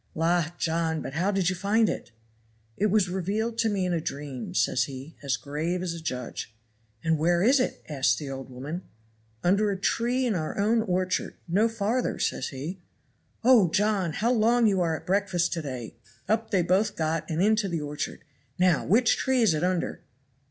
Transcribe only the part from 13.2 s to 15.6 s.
"'Oh, John! how long you are at breakfast